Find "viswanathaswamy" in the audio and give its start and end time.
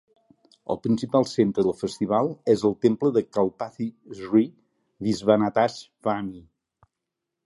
5.09-6.41